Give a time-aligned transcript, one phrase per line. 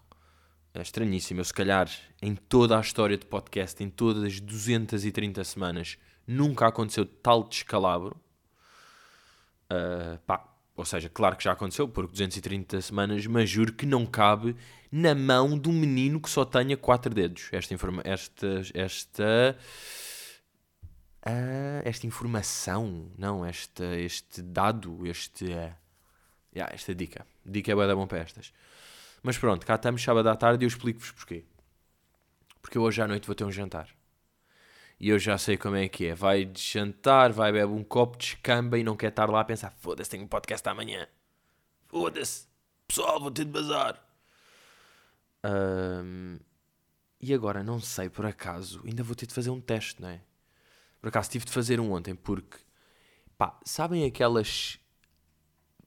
[0.80, 1.40] é estranhíssimo.
[1.40, 1.90] Eu, se calhar,
[2.22, 8.16] em toda a história de podcast, em todas as 230 semanas, nunca aconteceu tal descalabro.
[9.72, 14.06] Uh, pá, ou seja, claro que já aconteceu, porque 230 semanas, mas juro que não
[14.06, 14.56] cabe
[14.92, 17.48] na mão de um menino que só tenha quatro dedos.
[17.52, 19.58] Esta, informa esta, esta,
[21.26, 25.74] uh, esta informação, não, esta, este dado, este, uh,
[26.54, 27.26] yeah, esta dica.
[27.46, 28.52] Dica é boa da bom para estas.
[29.26, 31.44] Mas pronto, cá estamos sábado à tarde e eu explico-vos porquê.
[32.62, 33.90] Porque eu hoje à noite vou ter um jantar.
[35.00, 36.14] E eu já sei como é que é.
[36.14, 39.44] Vai de jantar, vai beber um copo de escamba e não quer estar lá a
[39.44, 41.08] pensar: foda-se, tenho um podcast amanhã.
[41.88, 42.46] Foda-se,
[42.88, 44.00] pessoal, vou ter de bazar.
[45.44, 46.38] Um,
[47.20, 50.22] e agora, não sei, por acaso, ainda vou ter de fazer um teste, não é?
[51.02, 52.60] Por acaso tive de fazer um ontem porque,
[53.40, 54.78] pá, sabem aquelas.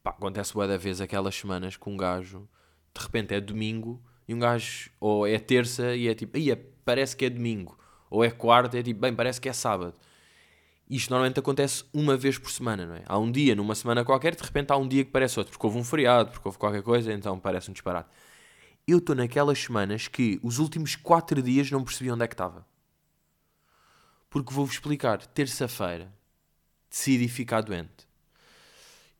[0.03, 2.49] Pá, acontece boa da vez aquelas semanas com um gajo
[2.99, 7.17] de repente é domingo e um gajo, ou é terça e é tipo, ia, parece
[7.17, 7.79] que é domingo,
[8.11, 9.95] ou é quarta e é tipo, bem, parece que é sábado.
[10.91, 13.03] Isto normalmente acontece uma vez por semana, não é?
[13.07, 15.67] Há um dia, numa semana qualquer, de repente há um dia que parece outro, porque
[15.67, 18.09] houve um feriado, porque houve qualquer coisa, então parece um disparate.
[18.87, 22.67] Eu estou naquelas semanas que os últimos quatro dias não percebi onde é que estava.
[24.31, 25.27] Porque vou-vos explicar.
[25.27, 26.11] Terça-feira
[26.89, 28.09] decidi ficar doente.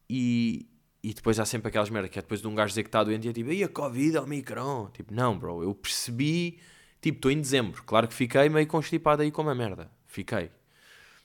[0.09, 0.67] E,
[1.09, 3.03] e depois há sempre aquelas merdas que é depois de um gajo dizer que está
[3.03, 4.91] doente e é tipo, e a Covid, é o Micron.
[4.93, 6.61] Tipo, não, bro, eu percebi,
[7.01, 7.83] tipo, estou em dezembro.
[7.85, 9.91] Claro que fiquei meio constipado aí com uma merda.
[10.07, 10.51] Fiquei.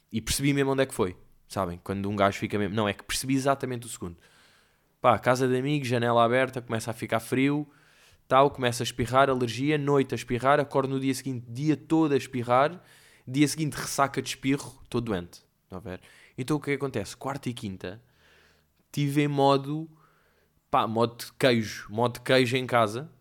[0.10, 1.18] E percebi mesmo onde é que foi.
[1.50, 1.82] Sabem?
[1.84, 2.74] Quando um gajo fica mesmo.
[2.74, 4.16] Não, é que percebi exatamente o segundo.
[5.02, 7.68] Pá, casa de amigos, janela aberta, começa a ficar frio,
[8.26, 12.18] tal, começa a espirrar, alergia, noite a espirrar, acordo no dia seguinte, dia todo a
[12.18, 12.82] espirrar,
[13.28, 15.44] dia seguinte ressaca de espirro, estou doente.
[15.66, 16.00] Estão a ver?
[16.38, 17.18] Então o é que acontece?
[17.18, 18.02] Quarta e quinta
[18.94, 19.90] tive em modo,
[20.72, 23.12] pá, modo de queijo, modo de queijo em casa.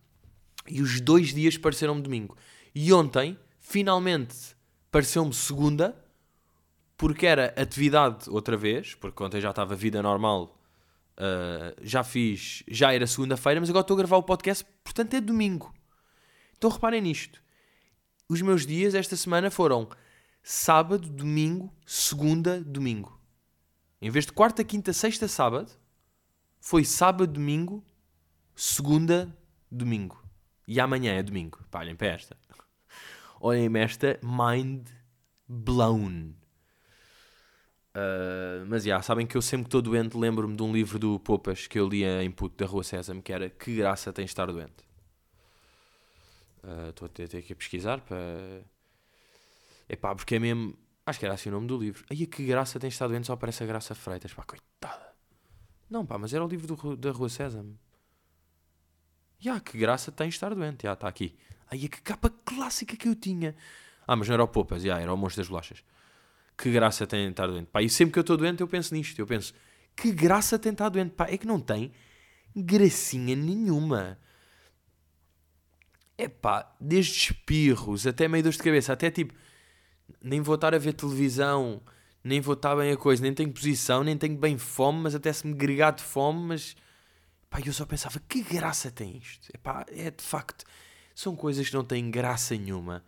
[0.68, 2.36] E os dois dias pareceram-me domingo.
[2.72, 4.54] E ontem, finalmente,
[4.90, 5.96] pareceu-me segunda,
[6.96, 10.60] porque era atividade outra vez, porque ontem já estava vida normal,
[11.18, 15.20] uh, já fiz, já era segunda-feira, mas agora estou a gravar o podcast, portanto é
[15.20, 15.74] domingo.
[16.56, 17.42] Então reparem nisto.
[18.28, 19.88] Os meus dias esta semana foram
[20.42, 23.21] sábado, domingo, segunda, domingo.
[24.02, 25.70] Em vez de quarta, quinta, sexta, sábado,
[26.58, 27.84] foi sábado, domingo,
[28.52, 29.32] segunda,
[29.70, 30.20] domingo.
[30.66, 31.60] E amanhã é domingo.
[31.70, 32.36] Pá, olhem para esta.
[33.40, 34.88] Olhem esta mind
[35.46, 36.34] blown.
[37.94, 40.98] Uh, mas já, yeah, sabem que eu sempre que estou doente lembro-me de um livro
[40.98, 44.24] do Popas que eu lia em puto da Rua Sésamo que era Que Graça Tem
[44.24, 44.84] Estar Doente.
[46.64, 48.64] Ah, estou uh, a ter que pesquisar para.
[49.88, 50.76] É pá, porque é mesmo.
[51.04, 52.04] Acho que era assim o nome do livro.
[52.10, 54.32] Aí que graça tem estado doente, só aparece a Graça Freitas.
[54.32, 55.12] Pá, coitada.
[55.90, 57.78] Não, pá, mas era o livro do, da Rua Sésamo.
[59.44, 60.84] Ya, que graça tem estar doente.
[60.84, 61.36] Já, está aqui.
[61.68, 63.56] Aí que capa clássica que eu tinha.
[64.06, 65.82] Ah, mas não era o Popas, já, era o Monstro das Bolachas.
[66.56, 67.66] Que graça tem estar doente.
[67.66, 69.18] Pá, e sempre que eu estou doente eu penso nisto.
[69.18, 69.52] Eu penso,
[69.96, 71.10] que graça tem estar doente.
[71.14, 71.92] Pá, é que não tem
[72.54, 74.18] gracinha nenhuma.
[76.16, 79.34] É pá, desde espirros até meio dor de cabeça, até tipo
[80.20, 81.82] nem vou estar a ver televisão,
[82.24, 85.32] nem vou estar bem a coisa, nem tenho posição, nem tenho bem fome, mas até
[85.32, 86.76] se me gregar de fome, mas
[87.50, 89.48] pá, eu só pensava, que graça tem isto?
[89.54, 90.64] Epá, é de facto,
[91.14, 93.04] são coisas que não têm graça nenhuma.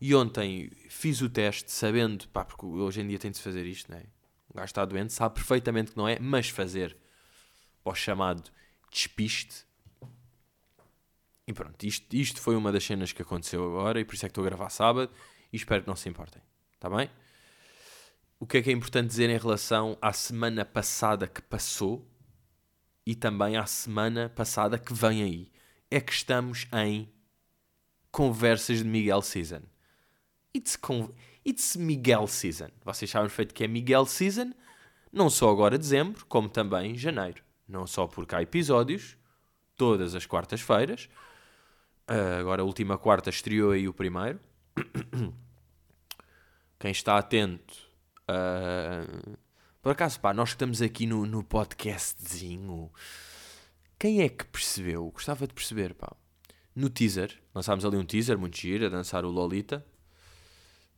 [0.00, 3.66] E ontem fiz o teste, sabendo, pá, porque hoje em dia tem de se fazer
[3.66, 4.04] isto, não é?
[4.48, 6.96] O gajo está doente, sabe perfeitamente que não é, mas fazer
[7.84, 8.50] o chamado
[8.90, 9.66] despiste.
[11.46, 14.28] E pronto, isto, isto foi uma das cenas que aconteceu agora, e por isso é
[14.28, 15.10] que estou a gravar sábado
[15.52, 16.42] e espero que não se importem.
[16.74, 17.10] Está bem?
[18.40, 22.08] O que é que é importante dizer em relação à semana passada que passou
[23.04, 25.52] e também à semana passada que vem aí?
[25.90, 27.12] É que estamos em
[28.12, 29.62] conversas de Miguel Season.
[30.54, 31.12] It's, con
[31.44, 32.68] it's Miguel Season.
[32.84, 34.52] Vocês sabem feito que é Miguel Season,
[35.12, 37.42] não só agora dezembro, como também janeiro.
[37.66, 39.16] Não só porque há episódios,
[39.76, 41.08] todas as quartas-feiras.
[42.08, 44.40] Uh, agora a última quarta estreou aí o primeiro.
[46.78, 47.74] Quem está atento.
[48.28, 49.36] Uh,
[49.82, 52.90] por acaso, pá, nós que estamos aqui no, no podcastzinho.
[53.98, 55.10] Quem é que percebeu?
[55.10, 56.14] Gostava de perceber, pá.
[56.74, 59.84] No teaser, lançámos ali um teaser muito giro, a dançar o Lolita.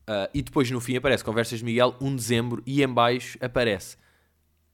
[0.02, 3.38] Uh, e depois no fim aparece Conversas de Miguel, 1 de dezembro, e em baixo
[3.40, 3.96] aparece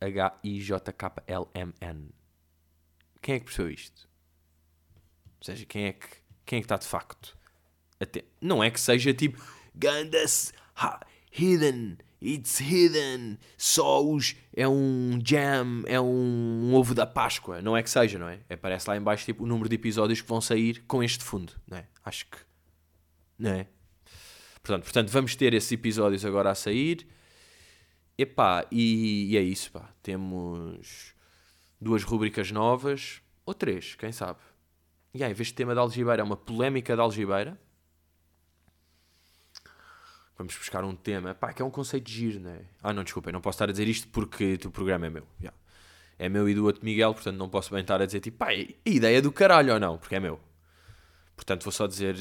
[0.00, 2.10] H-I-J-K-L-M-N.
[3.20, 4.08] Quem é que percebeu isto?
[5.38, 6.08] Ou seja, quem é que,
[6.44, 7.35] quem é que está de facto?
[7.98, 9.42] Até, não é que seja tipo
[9.74, 10.52] Gandas
[11.32, 13.38] Hidden It's hidden.
[13.56, 14.34] Só os.
[14.54, 17.60] É um jam, é um, um, ovo da Páscoa.
[17.60, 18.40] Não é que seja, não é?
[18.48, 21.52] Aparece lá em baixo tipo, o número de episódios que vão sair com este fundo,
[21.66, 21.86] não é?
[22.04, 22.38] Acho que.
[23.38, 23.68] Não é?
[24.62, 27.06] Portanto, portanto vamos ter esses episódios agora a sair.
[28.18, 29.90] Epá, e, e é isso, pá.
[30.02, 31.14] Temos
[31.78, 34.40] duas rubricas novas, ou três, quem sabe.
[35.12, 37.60] E aí, em vez de tema da algibeira, é uma polémica da algibeira
[40.36, 42.60] vamos buscar um tema, pá, que é um conceito giro, não é?
[42.82, 45.26] Ah, não, desculpa, não posso estar a dizer isto porque o programa é meu.
[45.40, 45.56] Yeah.
[46.18, 48.48] É meu e do outro Miguel, portanto não posso bem estar a dizer tipo, pá,
[48.48, 50.40] a ideia é do caralho ou não, porque é meu.
[51.34, 52.16] Portanto vou só dizer,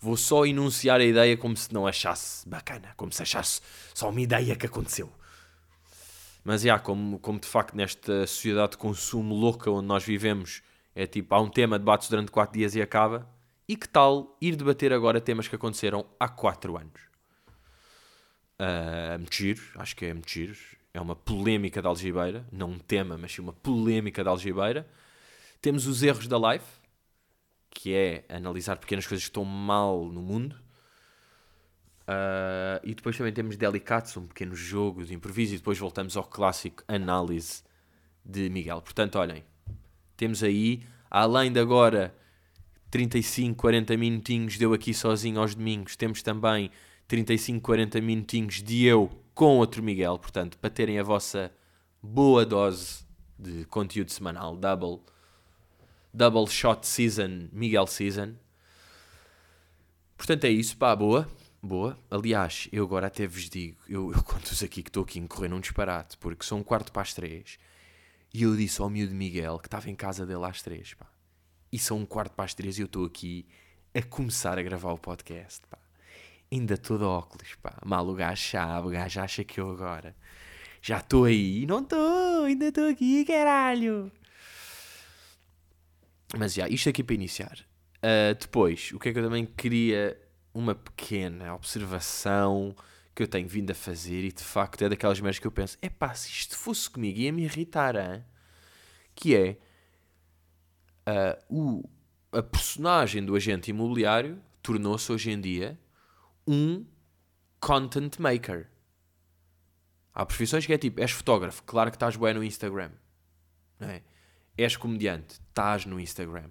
[0.00, 3.60] vou só enunciar a ideia como se não achasse bacana, como se achasse
[3.92, 5.12] só uma ideia que aconteceu.
[6.42, 10.62] Mas, yeah, como, como de facto nesta sociedade de consumo louca onde nós vivemos,
[10.94, 13.26] é tipo, há um tema, debates durante 4 dias e acaba,
[13.66, 17.13] e que tal ir debater agora temas que aconteceram há 4 anos?
[18.60, 20.56] Uh, muito giro, acho que é muito giro.
[20.92, 24.86] É uma polémica da algibeira, não um tema, mas sim uma polémica da algibeira.
[25.60, 26.64] Temos os erros da live,
[27.68, 30.54] que é analisar pequenas coisas que estão mal no mundo.
[32.02, 35.54] Uh, e depois também temos Delicates, um pequeno jogo de improviso.
[35.54, 37.62] E depois voltamos ao clássico análise
[38.24, 38.80] de Miguel.
[38.80, 39.42] Portanto, olhem,
[40.16, 42.14] temos aí, além de agora
[42.90, 46.70] 35, 40 minutinhos deu aqui sozinho aos domingos, temos também
[47.06, 51.52] 35, 40 minutinhos de eu com outro Miguel, portanto, para terem a vossa
[52.02, 53.04] boa dose
[53.38, 55.00] de conteúdo semanal, double,
[56.12, 58.34] double shot season, Miguel season.
[60.16, 61.28] Portanto, é isso, pá, boa,
[61.60, 61.98] boa.
[62.10, 65.48] Aliás, eu agora até vos digo, eu, eu conto-vos aqui que estou aqui a correr
[65.48, 67.58] num disparate, porque são um quarto para as três,
[68.32, 71.06] e eu disse ao miúdo Miguel que estava em casa dele às três, pá.
[71.70, 73.46] E são um quarto para as três e eu estou aqui
[73.92, 75.83] a começar a gravar o podcast, pá
[76.54, 77.76] ainda de óculos, pá.
[77.84, 80.14] Mal o gajo sabe, o gajo acha que eu agora
[80.80, 81.64] já estou aí.
[81.66, 84.12] Não estou, ainda estou aqui, caralho.
[86.36, 87.58] Mas já, isto aqui para iniciar.
[87.98, 90.20] Uh, depois, o que é que eu também queria,
[90.52, 92.76] uma pequena observação
[93.14, 95.78] que eu tenho vindo a fazer e de facto é daquelas merdas que eu penso,
[95.80, 98.24] é pá, se isto fosse comigo ia me irritar, hein?
[99.14, 99.56] que é
[101.08, 101.88] uh, o,
[102.32, 105.78] a personagem do agente imobiliário tornou-se hoje em dia
[106.46, 106.84] um
[107.60, 108.68] content maker.
[110.12, 112.90] Há profissões que é tipo, és fotógrafo, claro que estás bem no Instagram.
[113.80, 114.02] Não é?
[114.56, 116.50] És comediante, estás no Instagram.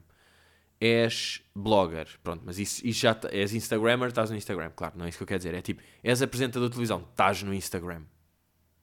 [0.80, 5.10] És blogger, pronto, mas isso, isso já és Instagrammer, estás no Instagram, claro, não é
[5.10, 5.54] isso que eu quero dizer.
[5.54, 8.04] É tipo, és apresentador de televisão, estás no Instagram.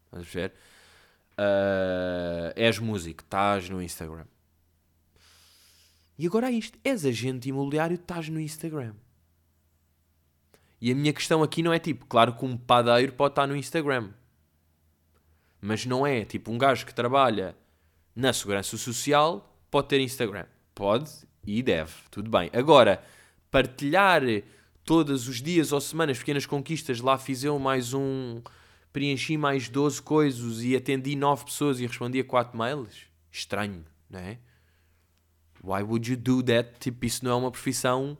[0.06, 0.54] Estás a perceber?
[1.32, 4.26] Uh, és músico, estás no Instagram.
[6.18, 8.94] E agora é isto, és agente imobiliário, estás no Instagram.
[10.80, 13.56] E a minha questão aqui não é tipo, claro que um padeiro pode estar no
[13.56, 14.10] Instagram.
[15.60, 17.54] Mas não é tipo um gajo que trabalha
[18.14, 20.46] na segurança social pode ter Instagram.
[20.74, 21.10] Pode
[21.46, 22.50] e deve, tudo bem.
[22.52, 23.02] Agora,
[23.50, 24.22] partilhar
[24.84, 28.42] todos os dias ou semanas pequenas conquistas, lá fiz eu mais um,
[28.92, 33.06] preenchi mais 12 coisas e atendi 9 pessoas e respondi a 4 mails.
[33.30, 34.38] Estranho, não é?
[35.62, 36.78] Why would you do that?
[36.80, 38.16] Tipo, isso não é uma profissão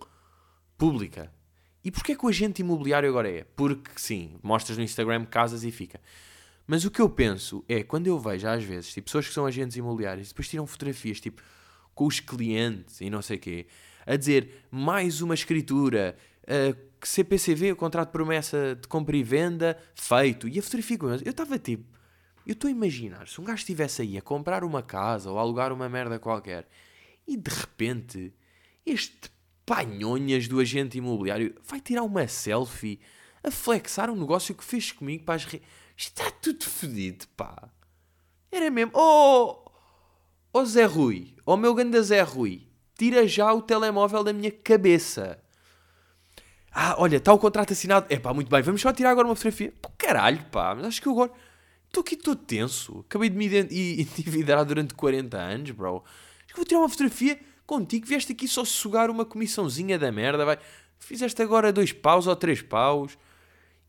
[0.76, 1.32] pública.
[1.84, 3.44] E porquê que o agente imobiliário agora é?
[3.56, 6.00] Porque sim, mostras no Instagram casas e fica.
[6.66, 9.46] Mas o que eu penso é, quando eu vejo às vezes, tipo, pessoas que são
[9.46, 11.42] agentes imobiliários, depois tiram fotografias, tipo,
[11.94, 13.66] com os clientes e não sei o quê,
[14.06, 19.76] a dizer, mais uma escritura, uh, CPCV, o contrato de promessa de compra e venda,
[19.94, 20.46] feito.
[20.46, 21.84] E a fotografia Eu estava tipo,
[22.46, 25.40] eu estou a imaginar, se um gajo estivesse aí a comprar uma casa ou a
[25.40, 26.68] alugar uma merda qualquer,
[27.26, 28.32] e de repente,
[28.84, 29.30] este
[29.70, 32.98] panhonhas do agente imobiliário vai tirar uma selfie
[33.40, 35.62] a flexar um negócio que fez comigo para as re...
[35.96, 37.70] Está tudo fedido, pá.
[38.50, 38.90] Era mesmo.
[38.92, 39.64] Oh,
[40.52, 42.66] oh Zé Rui, oh meu ganda Zé Rui,
[42.98, 45.40] tira já o telemóvel da minha cabeça.
[46.72, 48.06] Ah, olha, está o contrato assinado.
[48.10, 49.72] É pá, muito bem, vamos só tirar agora uma fotografia.
[49.80, 51.30] Pô, caralho, pá, mas acho que eu agora.
[51.86, 53.04] Estou aqui todo tenso.
[53.06, 53.46] Acabei de me
[54.02, 56.02] endividar durante 40 anos, bro.
[56.44, 57.38] Acho que vou tirar uma fotografia
[57.70, 58.04] contigo.
[58.04, 60.58] Vieste aqui só sugar uma comissãozinha da merda, vai.
[60.98, 63.16] Fizeste agora dois paus ou três paus.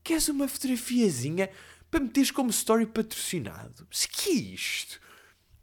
[0.04, 1.50] Queres uma fotografiazinha
[1.90, 3.84] para meteres como story patrocinado?
[3.90, 5.00] Mas que é isto?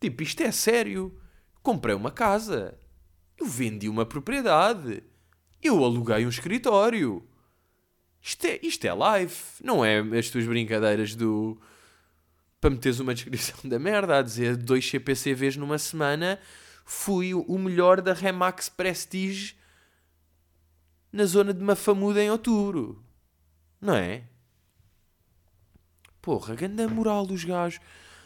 [0.02, 1.18] Tipo, isto é sério.
[1.64, 2.78] Comprei uma casa.
[3.38, 5.02] Eu vendi uma propriedade.
[5.64, 7.26] Eu aluguei um escritório.
[8.22, 9.36] Isto é, isto é live.
[9.64, 11.58] Não é as tuas brincadeiras do.
[12.60, 16.38] Para meteres uma descrição da merda a dizer dois CPCVs numa semana.
[16.92, 19.56] Fui o melhor da Remax Prestige
[21.12, 23.06] na zona de Mafamuda em outubro.
[23.80, 24.24] Não é?
[26.20, 27.80] Porra, ganda moral dos gajos.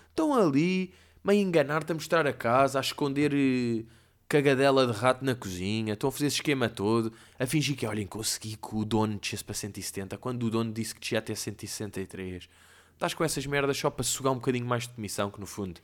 [0.08, 3.84] Estão ali, meio enganar-te a mostrar a casa, a esconder eh,
[4.30, 5.92] cagadela de rato na cozinha.
[5.92, 9.44] Estão a fazer esse esquema todo, a fingir que, olhem, consegui que o dono descesse
[9.44, 12.48] para 170, quando o dono disse que descia até 163.
[12.94, 15.82] Estás com essas merdas só para sugar um bocadinho mais de comissão, que no fundo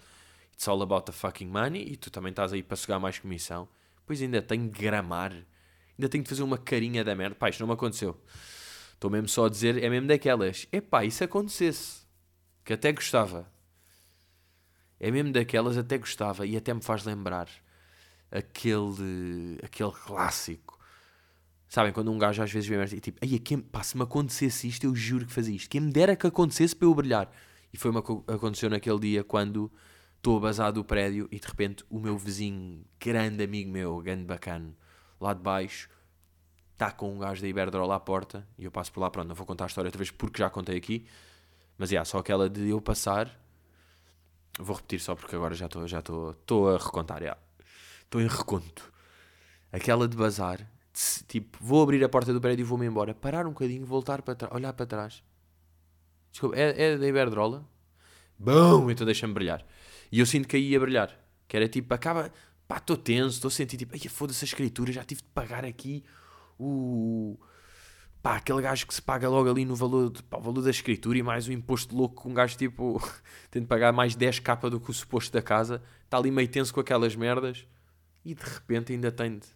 [0.59, 3.69] it's all about the fucking money, e tu também estás aí para sugar mais comissão.
[4.05, 7.33] Pois ainda tenho de gramar, ainda tenho de fazer uma carinha da merda.
[7.33, 8.21] Pá, isto não me aconteceu.
[8.93, 10.67] Estou mesmo só a dizer, é mesmo daquelas.
[10.69, 12.01] Epá, isso acontecesse.
[12.65, 13.49] Que até gostava.
[14.99, 16.45] É mesmo daquelas, até gostava.
[16.45, 17.47] E até me faz lembrar
[18.29, 20.77] aquele, aquele clássico.
[21.69, 24.67] Sabem, quando um gajo às vezes vem e tipo, Ai, quem, pá, se me acontecesse
[24.67, 25.69] isto, eu juro que fazia isto.
[25.69, 27.31] Quem me dera que acontecesse para eu brilhar.
[27.71, 29.71] E foi uma que aconteceu naquele dia quando
[30.19, 34.25] estou a bazar do prédio e de repente o meu vizinho, grande amigo meu, grande
[34.25, 34.75] bacana,
[35.19, 35.89] lá de baixo,
[36.73, 39.35] está com um gajo da Iberdrola à porta e eu passo por lá, pronto, não
[39.35, 41.07] vou contar a história outra vez porque já contei aqui,
[41.77, 43.33] mas é, yeah, só aquela de eu passar,
[44.59, 47.39] vou repetir só porque agora já estou já estou a recontar, yeah.
[48.03, 48.91] estou em reconto.
[49.71, 53.45] Aquela de bazar, de, tipo, vou abrir a porta do prédio e vou-me embora, parar
[53.45, 55.23] um bocadinho, voltar para trás, olhar para trás.
[56.31, 57.65] Desculpa, é, é da Iberdrola?
[58.37, 59.65] Bom, então deixa-me brilhar.
[60.11, 61.17] E eu sinto que aí ia brilhar.
[61.47, 62.31] Que era tipo, acaba,
[62.67, 65.65] pá, estou tenso, estou a sentir tipo, ai, foda-se a escritura, já tive de pagar
[65.65, 66.03] aqui
[66.59, 67.37] o.
[68.21, 70.69] Pá, aquele gajo que se paga logo ali no valor, de, pá, o valor da
[70.69, 73.01] escritura e mais o imposto louco que um gajo tipo
[73.49, 76.47] tem de pagar mais 10 capa do que o suposto da casa, está ali meio
[76.47, 77.65] tenso com aquelas merdas
[78.25, 79.47] e de repente ainda tem de.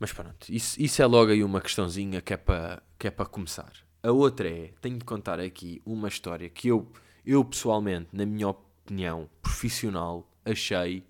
[0.00, 3.26] Mas pronto, isso, isso é logo aí uma questãozinha que é para que é para
[3.26, 3.72] começar.
[4.02, 6.90] A outra é, tenho de contar aqui uma história que eu,
[7.30, 11.04] eu pessoalmente, na minha opinião profissional, achei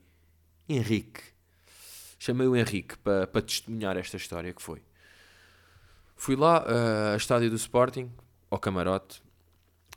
[0.69, 1.23] Henrique
[2.19, 4.83] chamei o Henrique para, para testemunhar esta história que foi.
[6.17, 8.11] Fui lá uh, a estádio do Sporting,
[8.51, 9.23] ao camarote,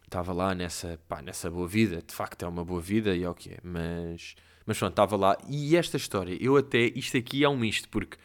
[0.05, 3.29] estava lá nessa, pá, nessa boa vida, de facto é uma boa vida e é
[3.29, 4.35] o que é, mas,
[4.65, 5.37] mas pronto, estava lá.
[5.49, 8.17] E esta história, eu até, isto aqui é um misto, porque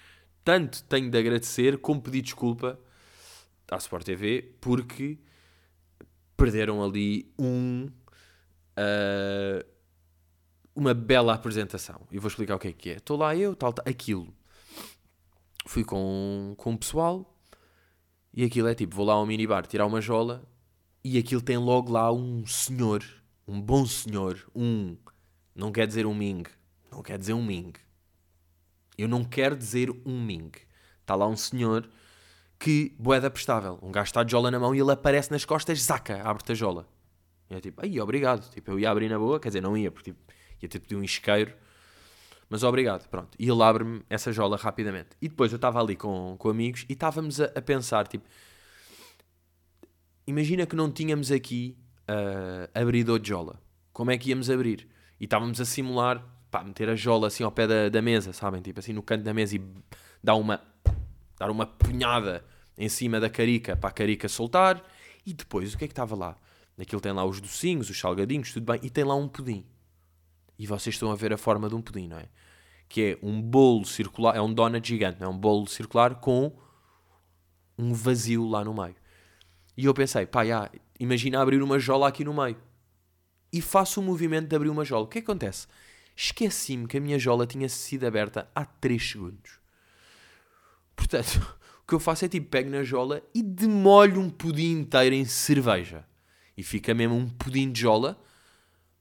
[0.44, 2.78] tanto tenho de agradecer como pedir desculpa
[3.70, 5.18] à Sport TV, porque
[6.36, 7.88] perderam ali um.
[8.78, 9.76] Uh,
[10.76, 12.06] uma bela apresentação.
[12.12, 12.96] E vou explicar o que é que é.
[12.96, 14.32] Estou lá eu, tal, tal, aquilo.
[15.64, 17.34] Fui com, com o pessoal
[18.32, 20.46] e aquilo é tipo, vou lá ao minibar tirar uma jola
[21.02, 23.02] e aquilo tem logo lá um senhor,
[23.48, 24.96] um bom senhor, um,
[25.54, 26.42] não quer dizer um ming,
[26.92, 27.72] não quer dizer um ming.
[28.98, 30.50] Eu não quero dizer um ming.
[31.00, 31.88] Está lá um senhor
[32.58, 35.82] que, boeda prestável, um gajo está de jola na mão e ele aparece nas costas,
[35.82, 36.88] zaca, abre-te a jola.
[37.50, 38.50] E é tipo, aí, obrigado.
[38.50, 40.20] Tipo, eu ia abrir na boa, quer dizer, não ia, porque tipo,
[40.62, 41.54] ia ter pedido um isqueiro,
[42.48, 43.36] mas obrigado, pronto.
[43.38, 45.10] E ele abre-me essa jola rapidamente.
[45.20, 48.24] E depois eu estava ali com, com amigos e estávamos a, a, pensar, tipo,
[50.26, 51.76] imagina que não tínhamos aqui
[52.08, 53.60] uh, abridor de jola.
[53.92, 54.88] Como é que íamos abrir?
[55.18, 58.60] E estávamos a simular, pá, meter a jola assim ao pé da, da mesa, sabem?
[58.60, 59.62] Tipo assim no canto da mesa e
[60.22, 60.60] dar uma,
[61.38, 62.44] dar uma punhada
[62.76, 64.82] em cima da carica para a carica soltar.
[65.24, 66.36] E depois, o que é que estava lá?
[66.78, 68.80] Aquilo tem lá os docinhos, os salgadinhos, tudo bem.
[68.82, 69.64] E tem lá um pudim.
[70.58, 72.28] E vocês estão a ver a forma de um pudim, não é?
[72.88, 75.28] Que é um bolo circular, é um donut gigante, é?
[75.28, 76.52] Um bolo circular com
[77.78, 78.94] um vazio lá no meio.
[79.76, 82.56] E eu pensei, pá, já, imagina abrir uma jola aqui no meio.
[83.52, 85.04] E faço o movimento de abrir uma jola.
[85.04, 85.66] O que, é que acontece?
[86.14, 89.65] Esqueci-me que a minha jola tinha sido aberta há 3 segundos.
[90.96, 95.14] Portanto, o que eu faço é tipo, pego na jola e demolho um pudim inteiro
[95.14, 96.04] em cerveja.
[96.56, 98.18] E fica mesmo um pudim de jola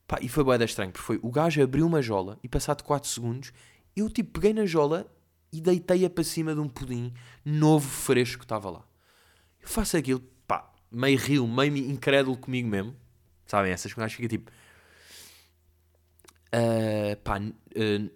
[0.08, 3.10] Pá, e foi bué estranho, porque foi o gajo abriu uma jola e passado 4
[3.10, 3.52] segundos
[3.96, 5.12] eu tipo peguei na jola
[5.52, 8.84] e deitei-a para cima de um pudim novo, fresco que estava lá.
[9.62, 12.96] Eu faço aquilo, pá, meio rio, meio incrédulo comigo mesmo.
[13.46, 14.52] Sabem, essas que fica tipo...
[16.54, 18.12] Uh, pá, uh,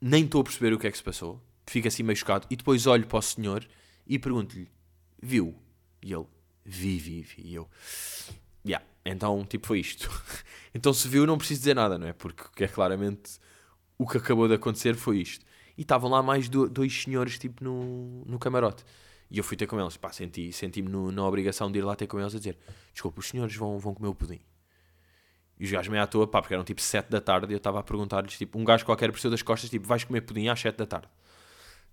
[0.00, 1.42] nem estou a perceber o que é que se passou.
[1.66, 2.46] Fico assim meio chocado.
[2.50, 3.66] E depois olho para o senhor
[4.06, 4.70] e pergunto-lhe:
[5.22, 5.54] Viu?
[6.02, 6.26] E ele:
[6.64, 7.42] Vi, vi, vi.
[7.42, 7.68] E eu:
[8.64, 8.84] Yeah.
[9.04, 10.10] Então, tipo, foi isto.
[10.74, 12.12] então, se viu, não preciso dizer nada, não é?
[12.12, 13.38] Porque é claramente
[13.96, 15.44] o que acabou de acontecer foi isto.
[15.78, 18.84] E estavam lá mais do, dois senhores, tipo, no, no camarote.
[19.30, 19.96] E eu fui ter com eles.
[19.96, 22.58] Pá, senti-me senti na obrigação de ir lá ter com eles a dizer:
[22.92, 24.40] Desculpa, os senhores vão, vão comer o pudim.
[25.58, 27.56] E os gajos meio à toa, pá, porque eram tipo 7 da tarde e eu
[27.56, 30.60] estava a perguntar-lhes, tipo, um gajo qualquer apareceu das costas, tipo, vais comer pudim às
[30.60, 31.08] 7 da tarde.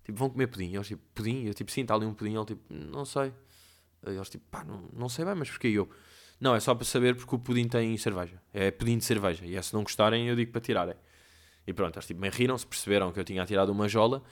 [0.04, 0.70] Tipo, vão comer pudim.
[0.70, 1.44] E eles, tipo, pudim?
[1.44, 2.36] Eu, tipo, sim, está ali um pudim.
[2.36, 3.32] Ele, tipo, não sei.
[4.06, 5.68] E eles, tipo, pá, não, não sei bem, mas porquê?
[5.68, 5.88] Eu,
[6.40, 8.40] não, é só para saber porque o pudim tem cerveja.
[8.52, 9.44] É pudim de cerveja.
[9.46, 10.96] E é, se não gostarem, eu digo para tirarem.
[11.66, 14.22] E pronto, eles, tipo, me riram-se, perceberam que eu tinha tirado uma jola.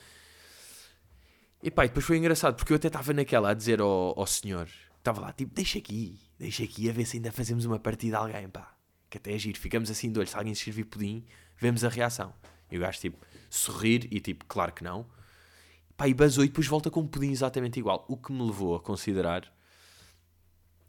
[1.63, 4.27] E pá, e depois foi engraçado, porque eu até estava naquela a dizer ao, ao
[4.27, 8.19] senhor, estava lá, tipo, deixa aqui, deixa aqui, a ver se ainda fazemos uma partida
[8.19, 8.77] a alguém, pá
[9.13, 9.59] que até é giro.
[9.59, 11.25] Ficamos assim de olho, se alguém se servir pudim,
[11.59, 12.35] vemos a reação.
[12.71, 13.19] E o gajo, tipo,
[13.51, 15.07] sorrir e tipo, claro que não.
[16.03, 18.05] Pá, e basou e depois volta com um pudim exatamente igual.
[18.09, 19.43] O que me levou a considerar.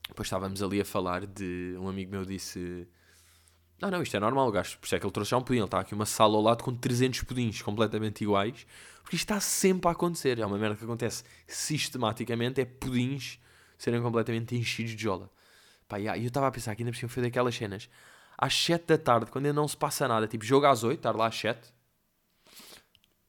[0.10, 1.78] Depois estávamos ali a falar de.
[1.80, 2.88] Um amigo meu disse.
[3.80, 4.80] Não, não, isto é normal, o gajo.
[4.80, 5.60] Por isso é que ele trouxe já um pudim.
[5.60, 8.66] Ele está aqui uma sala ao lado com 300 pudins completamente iguais.
[9.04, 10.40] Porque isto está sempre a acontecer.
[10.40, 12.60] É uma merda que acontece sistematicamente.
[12.60, 13.38] É pudins
[13.78, 15.30] serem completamente enchidos de jola.
[15.88, 17.88] Pá, e eu estava a pensar que ainda por cima foi daquelas cenas
[18.36, 21.16] às 7 da tarde, quando ainda não se passa nada, tipo, jogo às 8, estar
[21.16, 21.72] lá às 7,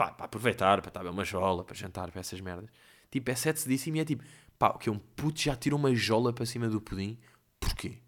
[0.09, 2.71] pá, para aproveitar, para estar a uma jola, para jantar, para essas merdas.
[3.11, 4.25] Tipo, é 7 cedíssimo e é tipo,
[4.59, 7.19] pá, o que um puto já tira uma jola para cima do pudim,
[7.61, 7.99] porquê?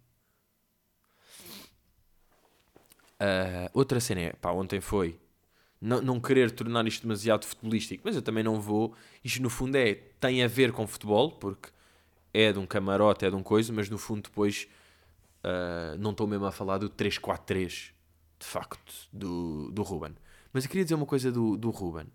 [3.21, 5.19] Uh, outra cena é, pá, ontem foi
[5.81, 8.95] não, não querer tornar isto demasiado futebolístico, mas eu também não vou.
[9.25, 11.71] Isto no fundo é, tem a ver com futebol, porque
[12.35, 14.69] é de um camarote, é de um coisa, mas no fundo depois
[15.47, 17.93] Uh, não estou mesmo a falar do 3-4-3,
[18.37, 20.17] de facto, do, do Ruben.
[20.57, 22.07] Mas eu queria dizer uma coisa do, do Ruben.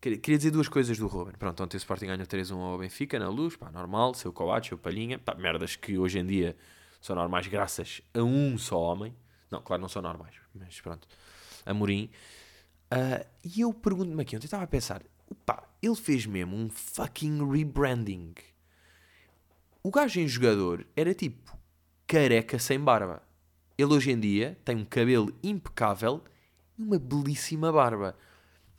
[0.00, 1.34] Queria, dizer duas coisas do Ruben.
[1.38, 4.78] Pronto, ontem o Sporting ganhou 3-1 ao Benfica, na luz, pá, normal, seu Coates, seu
[4.78, 6.56] Palhinha, pá, merdas que hoje em dia
[6.98, 9.14] são normais graças a um só homem.
[9.50, 11.06] Não, claro, não são normais, mas pronto.
[11.66, 12.08] Amorim.
[12.90, 15.02] Uh, e eu pergunto-me aqui, ontem estava a pensar,
[15.44, 18.32] pá, ele fez mesmo um fucking rebranding.
[19.82, 21.54] O gajo em jogador era tipo
[22.06, 23.22] careca sem barba.
[23.76, 26.24] Ele hoje em dia tem um cabelo impecável
[26.78, 28.16] e uma belíssima barba.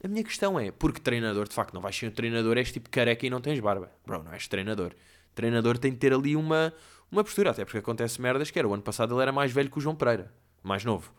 [0.03, 2.89] A minha questão é, porque treinador, de facto, não vais ser um treinador, és tipo
[2.89, 3.89] careca e não tens barba.
[4.05, 4.93] Bro, não és treinador.
[5.33, 6.73] Treinador tem de ter ali uma,
[7.09, 8.67] uma postura, até porque acontece merdas que era.
[8.67, 11.13] O ano passado ele era mais velho que o João Pereira, mais novo.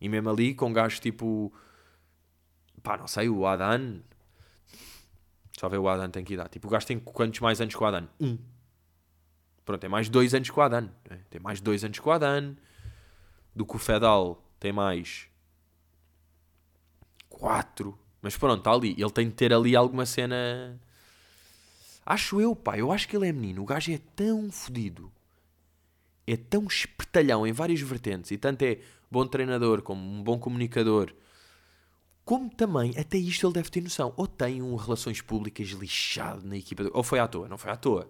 [0.00, 1.52] E mesmo ali, com gajos tipo.
[2.82, 4.00] pá, não sei, o Adan.
[5.58, 6.50] Só ver o Adan tem que idade.
[6.50, 8.06] Tipo, o gajo tem quantos mais anos que o Adan?
[8.20, 8.38] Um.
[9.64, 10.90] Pronto, tem mais dois anos que o Adan.
[11.08, 11.20] Né?
[11.30, 12.54] Tem mais dois anos que o Adan.
[13.54, 15.29] Do que o Fedal tem mais
[17.40, 17.98] quatro.
[18.20, 18.94] Mas pronto, está ali.
[18.98, 20.78] Ele tem de ter ali alguma cena.
[22.04, 22.78] Acho eu, pá.
[22.78, 23.62] Eu acho que ele é menino.
[23.62, 25.10] O gajo é tão fodido.
[26.26, 28.30] É tão espertalhão em várias vertentes.
[28.30, 28.78] E tanto é
[29.10, 31.12] bom treinador, como um bom comunicador.
[32.24, 34.12] Como também, até isto ele deve ter noção.
[34.16, 36.84] Ou tem um relações públicas lixado na equipa.
[36.92, 37.48] Ou foi à toa.
[37.48, 38.08] Não foi à toa.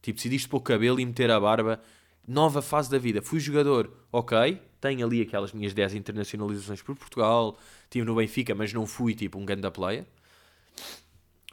[0.00, 1.82] Tipo, decidiste pôr o cabelo e meter a barba.
[2.26, 3.20] Nova fase da vida.
[3.20, 4.62] Fui jogador, ok.
[4.80, 7.58] Tenho ali aquelas minhas 10 internacionalizações por Portugal.
[7.84, 10.06] Estive no Benfica, mas não fui tipo um ganda player.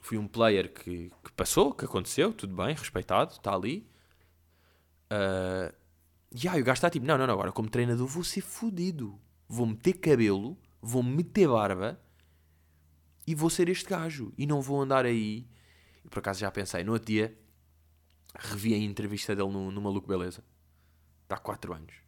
[0.01, 3.87] Fui um player que, que passou, que aconteceu, tudo bem, respeitado, está ali.
[5.05, 5.73] Uh,
[6.31, 9.19] e aí o gajo está tipo, não, não, não, agora como treinador vou ser fodido.
[9.47, 11.99] Vou meter cabelo, vou meter barba
[13.25, 14.33] e vou ser este gajo.
[14.37, 15.47] E não vou andar aí.
[16.03, 17.35] E por acaso já pensei, no outro dia
[18.37, 20.43] revi a entrevista dele no, no Maluco Beleza.
[21.29, 22.04] Há 4 anos.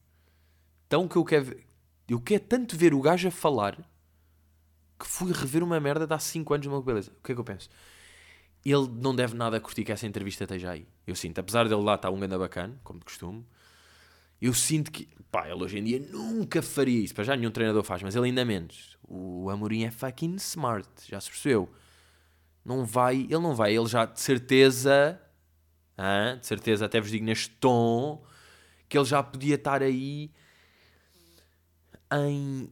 [0.88, 1.68] Então que eu quero ver,
[2.08, 3.78] eu quero tanto ver o gajo a falar
[4.98, 7.12] que fui rever uma merda de há 5 anos no Maluco Beleza.
[7.12, 7.70] O que é que eu penso?
[8.66, 10.88] Ele não deve nada curtir que essa entrevista esteja aí.
[11.06, 13.46] Eu sinto, apesar dele lá estar um ganda bacana, como de costume,
[14.42, 17.14] eu sinto que, pá, ele hoje em dia nunca faria isso.
[17.14, 18.98] Para já nenhum treinador faz, mas ele ainda menos.
[19.04, 21.70] O Amorim é fucking smart, já se percebeu.
[22.66, 25.22] Não vai, ele não vai, ele já de certeza
[26.40, 28.24] de certeza até vos digo neste tom,
[28.88, 30.32] que ele já podia estar aí
[32.12, 32.70] em,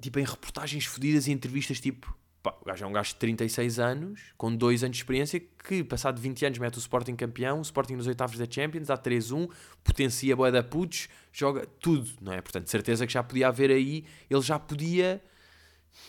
[0.00, 3.78] tipo, em reportagens fodidas e entrevistas tipo, pá, o gajo é um gajo de 36
[3.78, 7.62] anos, com 2 anos de experiência, que passado 20 anos mete o Sporting campeão, o
[7.62, 9.50] Sporting nos oitavos da Champions, dá 3-1,
[9.84, 12.40] potencia a boia da putos, joga tudo, não é?
[12.40, 15.22] Portanto, certeza que já podia haver aí, ele já podia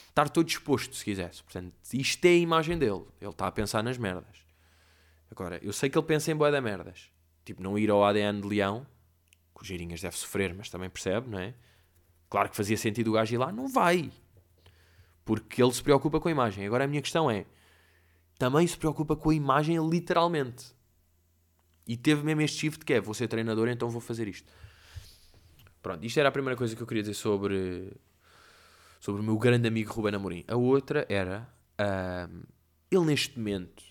[0.09, 1.43] estar todo disposto, se quisesse.
[1.43, 3.03] Portanto, isto é a imagem dele.
[3.19, 4.37] Ele está a pensar nas merdas.
[5.29, 7.09] Agora, eu sei que ele pensa em boia da merdas.
[7.45, 8.85] Tipo, não ir ao ADN de Leão,
[9.55, 11.53] que o Girinhas deve sofrer, mas também percebe, não é?
[12.31, 14.09] Claro que fazia sentido o gajo ir lá, não vai.
[15.25, 16.65] Porque ele se preocupa com a imagem.
[16.65, 17.45] Agora a minha questão é:
[18.39, 20.73] também se preocupa com a imagem literalmente.
[21.85, 24.49] E teve mesmo este shift que é: vou ser treinador, então vou fazer isto.
[25.81, 27.91] Pronto, isto era a primeira coisa que eu queria dizer sobre,
[29.01, 30.45] sobre o meu grande amigo Ruben Amorim.
[30.47, 32.47] A outra era: uh,
[32.89, 33.83] ele neste momento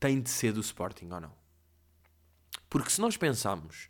[0.00, 1.32] tem de ser do Sporting ou não?
[2.68, 3.88] Porque se nós pensarmos,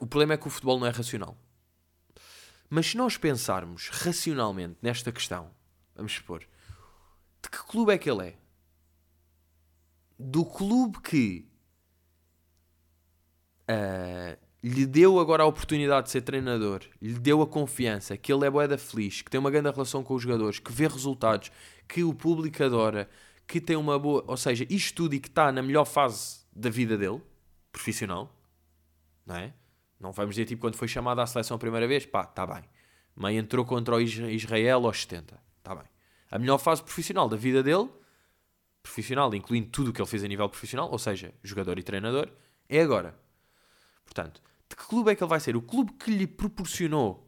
[0.00, 1.36] o problema é que o futebol não é racional.
[2.70, 5.50] Mas se nós pensarmos racionalmente nesta questão,
[5.94, 6.40] vamos supor,
[7.42, 8.38] de que clube é que ele é?
[10.18, 11.46] Do clube que
[13.68, 18.46] uh, lhe deu agora a oportunidade de ser treinador, lhe deu a confiança, que ele
[18.46, 21.52] é boeda feliz, que tem uma grande relação com os jogadores, que vê resultados,
[21.86, 23.08] que o público adora,
[23.46, 24.24] que tem uma boa.
[24.26, 27.20] Ou seja, isto tudo e que está na melhor fase da vida dele,
[27.70, 28.34] profissional,
[29.26, 29.52] não é?
[30.04, 32.62] Não vamos dizer tipo quando foi chamado à seleção a primeira vez, pá, está bem.
[33.16, 35.84] Mãe entrou contra o Israel aos 70, está bem.
[36.30, 37.88] A melhor fase profissional da vida dele,
[38.82, 42.28] profissional, incluindo tudo o que ele fez a nível profissional, ou seja, jogador e treinador,
[42.68, 43.18] é agora.
[44.04, 45.56] Portanto, de que clube é que ele vai ser?
[45.56, 47.26] O clube que lhe proporcionou,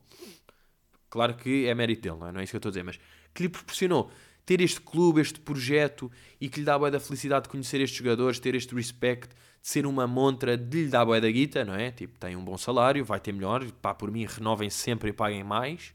[1.09, 2.83] claro que é mérito dele, não é, não é isso que eu estou a dizer,
[2.83, 3.01] mas
[3.33, 4.11] que lhe proporcionou
[4.47, 7.99] ter este clube, este projeto e que lhe dá boa da felicidade de conhecer estes
[7.99, 11.75] jogadores, ter este respect, de ser uma montra, de lhe dar boa da guita, não
[11.75, 11.91] é?
[11.91, 15.43] Tipo, tem um bom salário, vai ter melhor, pá, por mim, renovem sempre e paguem
[15.43, 15.93] mais,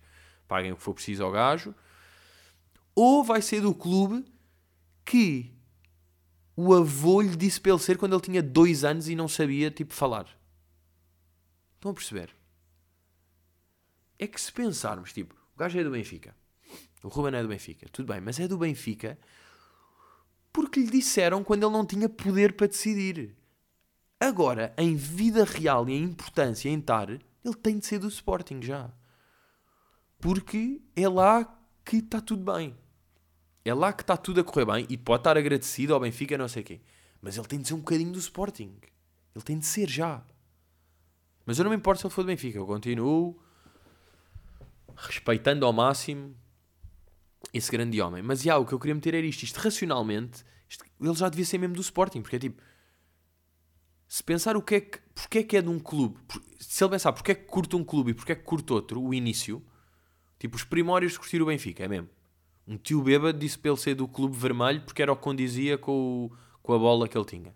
[0.49, 1.73] paguem o que for preciso ao gajo.
[2.93, 4.25] Ou vai ser do clube
[5.05, 5.49] que
[6.53, 9.71] o avô lhe disse para ele ser quando ele tinha dois anos e não sabia,
[9.71, 10.27] tipo, falar.
[11.75, 12.35] Estão a perceber?
[14.19, 16.35] É que se pensarmos, tipo, o gajo é do Benfica
[17.03, 17.87] o Ruben é do Benfica.
[17.91, 19.17] Tudo bem, mas é do Benfica
[20.53, 23.35] porque lhe disseram quando ele não tinha poder para decidir.
[24.19, 28.61] Agora, em vida real e em importância em estar, ele tem de ser do Sporting
[28.61, 28.91] já.
[30.19, 32.75] Porque é lá que está tudo bem.
[33.63, 36.47] É lá que está tudo a correr bem e pode estar agradecido ao Benfica, não
[36.47, 36.81] sei o quê.
[37.21, 38.75] Mas ele tem de ser um bocadinho do Sporting.
[39.35, 40.23] Ele tem de ser já.
[41.45, 42.57] Mas eu não me importo se ele for do Benfica.
[42.57, 43.39] Eu continuo
[44.95, 46.35] respeitando ao máximo
[47.53, 48.21] esse grande homem.
[48.21, 49.43] Mas já, o que eu queria meter era isto.
[49.43, 52.61] Isto racionalmente, isto, ele já devia ser mesmo do Sporting, porque é tipo.
[54.07, 54.99] Se pensar o que é que.
[55.13, 56.19] Porque é que é de um clube.
[56.59, 59.01] Se ele pensar porque é que curte um clube e porque é que curte outro,
[59.01, 59.63] o início.
[60.39, 62.09] Tipo, os primórdios de curtir o Benfica, é mesmo.
[62.67, 65.77] Um tio bêbado disse para ele ser do clube vermelho porque era o que condizia
[65.77, 65.91] com,
[66.25, 67.55] o, com a bola que ele tinha.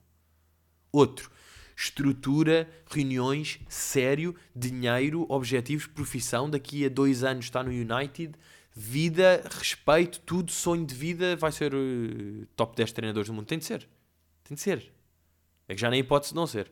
[0.91, 1.31] Outro.
[1.75, 6.49] Estrutura, reuniões, sério, dinheiro, objetivos, profissão.
[6.49, 8.37] Daqui a dois anos está no United
[8.75, 13.45] vida, respeito, tudo, sonho de vida, vai ser uh, top 10 treinadores do mundo.
[13.45, 13.87] Tem de ser.
[14.43, 14.91] Tem de ser.
[15.67, 16.69] É que já nem hipótese de não ser.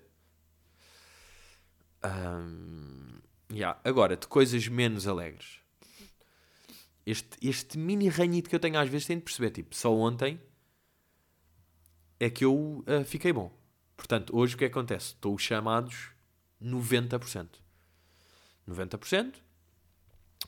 [2.04, 3.80] Um, yeah.
[3.86, 5.60] Agora, de coisas menos alegres.
[7.06, 9.52] Este, este mini ranhito que eu tenho às vezes tem de perceber.
[9.52, 10.42] Tipo, só ontem
[12.20, 13.58] é que eu uh, fiquei bom.
[13.96, 15.08] Portanto, hoje o que acontece?
[15.08, 16.10] Estou chamados
[16.62, 17.48] 90%.
[18.68, 19.43] 90%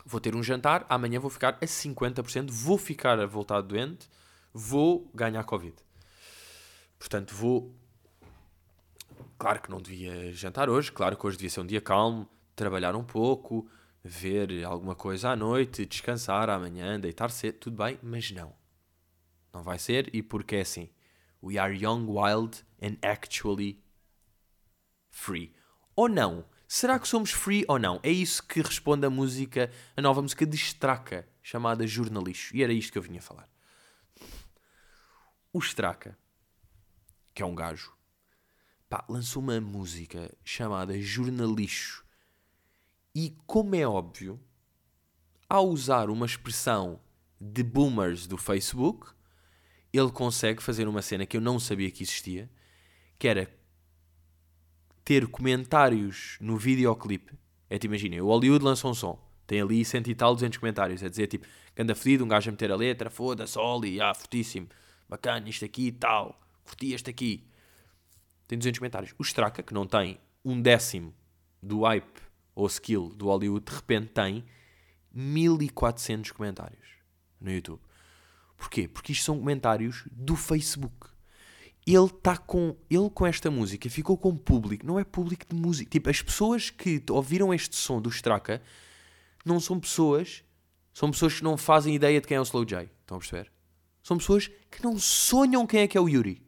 [0.04, 4.08] vou ter um jantar, amanhã vou ficar a 50%, vou ficar a voltar doente,
[4.52, 5.74] vou ganhar Covid.
[6.98, 7.74] Portanto, vou.
[9.38, 12.96] Claro que não devia jantar hoje, claro que hoje devia ser um dia calmo, trabalhar
[12.96, 13.68] um pouco,
[14.02, 18.54] ver alguma coisa à noite, descansar amanhã, deitar cedo, tudo bem, mas não.
[19.52, 20.90] Não vai ser, e porque é assim.
[21.42, 23.82] We are young, wild and actually
[25.10, 25.54] free.
[25.94, 28.00] Ou não Será que somos free ou não?
[28.02, 32.54] É isso que responde a música, a nova música de Straka, chamada Jornalixo.
[32.56, 33.48] E era isto que eu vinha falar.
[35.52, 36.18] O Straka,
[37.32, 37.96] que é um gajo,
[38.88, 42.04] pá, lançou uma música chamada Jornalixo.
[43.14, 44.40] E como é óbvio,
[45.48, 47.00] ao usar uma expressão
[47.40, 49.14] de boomers do Facebook,
[49.92, 52.50] ele consegue fazer uma cena que eu não sabia que existia,
[53.18, 53.46] que era
[55.06, 57.32] ter comentários no videoclipe.
[57.70, 59.16] É te imagina, o Hollywood lança um som,
[59.46, 61.46] tem ali cento e tal, 200 comentários, a dizer tipo,
[61.78, 64.68] anda fedido, um gajo a meter a letra, foda-se, Oli, ah, fortíssimo,
[65.08, 67.46] bacana, isto aqui e tal, curti este aqui.
[68.48, 69.14] Tem 200 comentários.
[69.16, 71.14] O Straka, que não tem um décimo
[71.62, 72.20] do hype
[72.52, 74.44] ou skill do Hollywood, de repente tem
[75.12, 76.84] 1400 comentários
[77.40, 77.80] no YouTube.
[78.56, 78.88] Porquê?
[78.88, 81.15] Porque isto são comentários do Facebook
[81.86, 85.90] ele está com ele com esta música ficou com público não é público de música
[85.90, 88.62] tipo as pessoas que ouviram este som do Straka
[89.44, 90.42] não são pessoas
[90.92, 93.52] são pessoas que não fazem ideia de quem é o Slow J estão a perceber
[94.02, 96.42] são pessoas que não sonham quem é que é o Yuri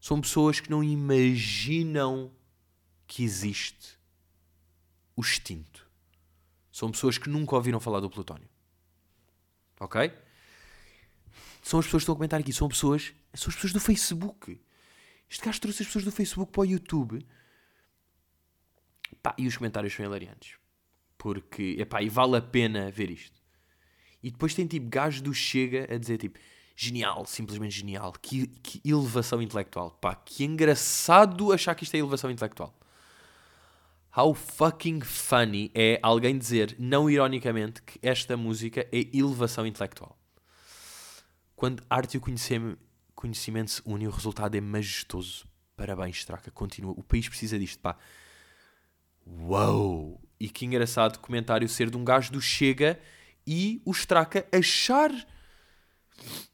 [0.00, 2.30] são pessoas que não imaginam
[3.06, 3.98] que existe
[5.14, 5.86] o extinto
[6.72, 8.48] São pessoas que nunca ouviram falar do plutónio.
[9.78, 10.10] Ok?
[11.62, 12.52] São as pessoas que estão a comentar aqui.
[12.52, 14.60] São pessoas, são as pessoas do Facebook.
[15.28, 17.26] Este gajo trouxe as pessoas do Facebook para o YouTube.
[19.22, 20.56] Pá, e os comentários são hilariantes.
[21.16, 23.40] Porque, epá, e vale a pena ver isto.
[24.22, 26.38] E depois tem tipo gajos do Chega a dizer tipo
[26.76, 28.12] genial, simplesmente genial.
[28.12, 29.92] Que, que elevação intelectual.
[29.92, 32.78] Pá, que engraçado achar que isto é elevação intelectual.
[34.14, 40.18] How fucking funny é alguém dizer, não ironicamente, que esta música é elevação intelectual.
[41.56, 42.78] Quando arte e o conhecimento
[43.34, 43.50] se
[43.84, 45.46] unem, o resultado é majestoso.
[45.76, 46.50] Parabéns, Traca.
[46.50, 46.92] Continua.
[46.96, 47.96] O país precisa disto, pá.
[49.26, 50.20] Uou!
[50.38, 52.98] E que engraçado comentário ser de um gajo do Chega
[53.46, 55.10] e o Straca achar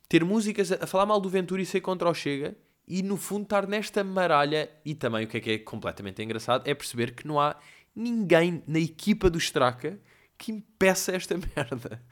[0.08, 3.42] ter músicas a falar mal do Ventura e ser contra o Chega e no fundo
[3.42, 7.26] estar nesta maralha e também o que é que é completamente engraçado é perceber que
[7.26, 7.56] não há
[7.94, 9.98] ninguém na equipa do Straca
[10.36, 12.02] que impeça esta merda.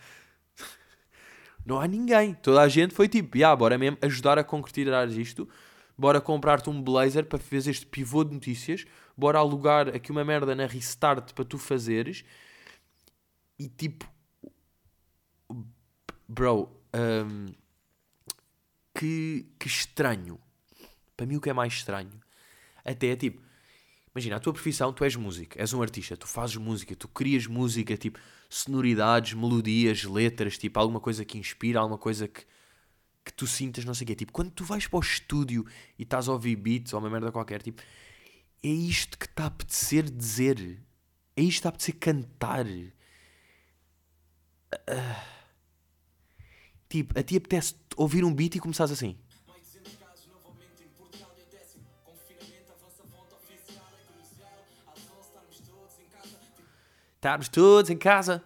[1.66, 2.32] Não há ninguém.
[2.34, 5.48] Toda a gente foi tipo, ah, bora mesmo ajudar a concretizar isto,
[5.98, 10.54] bora comprar-te um blazer para fazer este pivô de notícias, bora alugar aqui uma merda
[10.54, 12.24] na Restart para tu fazeres.
[13.58, 14.08] E tipo,
[16.28, 17.46] bro, um,
[18.94, 20.38] que, que estranho.
[21.16, 22.20] Para mim, o que é mais estranho
[22.86, 23.42] até é tipo,
[24.16, 27.46] imagina, a tua profissão, tu és músico, és um artista, tu fazes música, tu crias
[27.46, 32.46] música, tipo, sonoridades, melodias, letras, tipo, alguma coisa que inspira, alguma coisa que,
[33.22, 34.14] que tu sintas, não sei o quê.
[34.14, 35.66] Tipo, quando tu vais para o estúdio
[35.98, 37.82] e estás a ouvir beats ou uma merda qualquer, tipo,
[38.62, 40.82] é isto que está a apetecer dizer.
[41.36, 42.64] É isto que está a apetecer cantar.
[42.66, 42.96] Uh,
[46.88, 49.18] tipo, a ti apetece ouvir um beat e começares assim.
[57.26, 58.40] Estarmos todos em casa.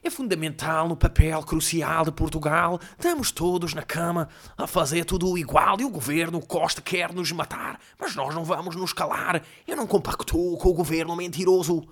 [0.00, 2.80] É fundamental no papel crucial de Portugal.
[2.92, 7.80] Estamos todos na cama a fazer tudo igual e o governo Costa quer nos matar.
[7.98, 9.42] Mas nós não vamos nos calar.
[9.66, 11.84] Eu não compactuo com o governo mentiroso.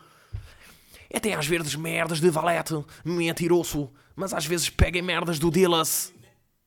[1.12, 2.72] Até às vezes merdas de valete,
[3.05, 3.90] mentiroso.
[4.14, 6.14] Mas às vezes peguem merdas do Dillas.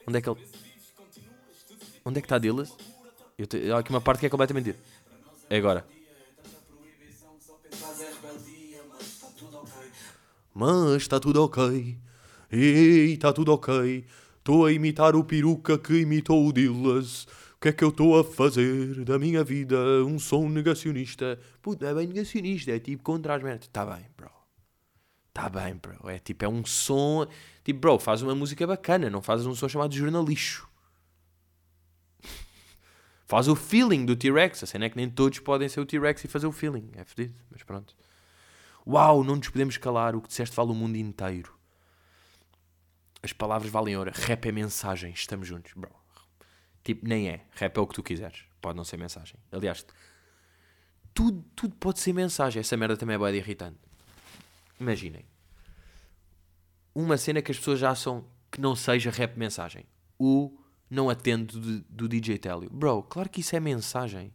[0.06, 0.46] Onde é que ele.
[2.04, 2.76] Onde é que está Dillas?
[3.38, 3.72] Eu te...
[3.72, 4.76] Há aqui uma parte que é completamente.
[5.50, 5.88] É agora.
[10.54, 11.98] Mas está tudo ok.
[12.52, 14.06] E está tudo ok.
[14.38, 17.24] Estou a imitar o peruca que imitou o Dillas.
[17.54, 19.78] O que é que eu estou a fazer da minha vida?
[20.06, 21.40] Um som negacionista.
[21.62, 22.72] Puta, é bem negacionista.
[22.72, 23.68] É tipo contra as merdas.
[23.68, 24.32] Está bem, bro.
[25.28, 26.10] Está bem, bro.
[26.10, 27.28] É tipo, é um som.
[27.64, 29.10] Tipo, bro, faz uma música bacana.
[29.10, 30.68] Não fazes um som chamado jornalixo.
[33.28, 34.64] faz o feeling do T-Rex.
[34.64, 36.90] A cena é que nem todos podem ser o T-Rex e fazer o feeling.
[36.96, 37.96] É fedido, mas pronto.
[38.90, 41.54] Uau, não nos podemos calar, o que disseste vale o mundo inteiro.
[43.22, 44.12] As palavras valem ouro.
[44.16, 45.92] Rap é mensagem, estamos juntos, bro.
[46.84, 47.46] Tipo, nem é.
[47.52, 48.46] Rap é o que tu quiseres.
[48.60, 49.36] Pode não ser mensagem.
[49.52, 49.86] Aliás,
[51.14, 52.62] tudo, tudo pode ser mensagem.
[52.62, 53.78] Essa merda também é boa irritante.
[54.80, 55.24] Imaginem.
[56.96, 59.86] Uma cena que as pessoas já são que não seja rap mensagem.
[60.18, 60.58] O
[60.90, 62.72] não atendo do, do DJ Telio.
[62.72, 64.34] Bro, claro que isso é mensagem.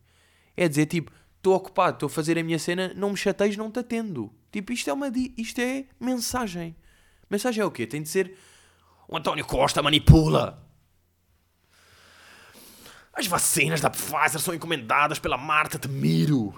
[0.56, 3.68] É dizer tipo, estou ocupado, estou a fazer a minha cena, não me chateis, não
[3.68, 4.32] te atendo.
[4.54, 6.76] Tipo, isto é uma isto é mensagem.
[7.28, 7.88] Mensagem é o quê?
[7.88, 8.38] Tem de ser
[9.08, 10.64] o António Costa manipula.
[13.12, 16.54] As vacinas da Pfizer são encomendadas pela Marta Temiro.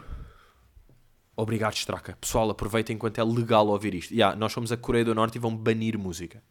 [1.35, 2.19] Obrigado, Straca.
[2.21, 4.13] Pessoal, aproveita enquanto é legal ouvir isto.
[4.13, 6.43] Yeah, nós fomos a Coreia do Norte e vão banir música.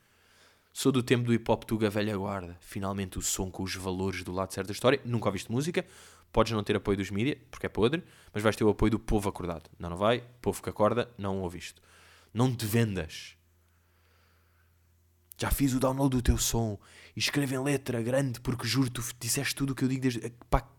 [0.73, 2.57] Sou do tempo do hip hop Tuga Velha Guarda.
[2.59, 4.99] Finalmente o som com os valores do lado certo da história.
[5.05, 5.85] Nunca ouviste música.
[6.35, 8.99] Podes não ter apoio dos mídias, porque é podre, mas vais ter o apoio do
[8.99, 9.69] povo acordado.
[9.79, 10.21] Não, não vai.
[10.41, 11.81] Povo que acorda, não ouviste.
[12.33, 13.37] Não te vendas.
[15.37, 16.77] Já fiz o download do teu som
[17.15, 20.25] escreve em letra grande porque juro tu disseste tudo o que eu digo desde.
[20.25, 20.69] Epá,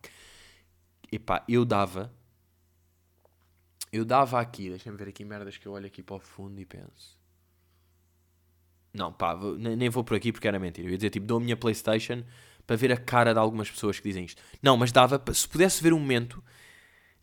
[1.10, 2.12] epá eu dava.
[3.90, 6.66] Eu dava aqui, deixa-me ver aqui merdas que eu olho aqui para o fundo e
[6.66, 7.18] penso.
[8.92, 10.86] Não, pá, nem vou por aqui porque era mentira.
[10.86, 12.22] Eu ia dizer tipo, dou a minha Playstation
[12.66, 14.42] para ver a cara de algumas pessoas que dizem isto.
[14.62, 16.42] Não, mas dava, se pudesse ver um momento